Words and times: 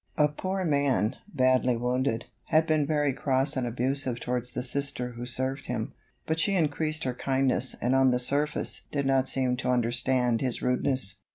A 0.17 0.29
poor 0.29 0.65
man, 0.65 1.17
badly 1.31 1.77
wounded, 1.77 2.25
had 2.45 2.65
been 2.65 2.87
very 2.87 3.13
cross 3.13 3.55
and 3.55 3.67
abusive 3.67 4.19
towards 4.19 4.53
the 4.53 4.63
Sister 4.63 5.11
who 5.11 5.27
served 5.27 5.67
him, 5.67 5.93
but 6.25 6.39
she 6.39 6.55
increased 6.55 7.03
her 7.03 7.13
kindness 7.13 7.75
and 7.79 7.93
on 7.93 8.09
the 8.09 8.19
surface 8.19 8.81
did 8.91 9.05
not 9.05 9.29
seem 9.29 9.57
to 9.57 9.69
understand 9.69 10.41
his 10.41 10.59
rudeness. 10.63 11.19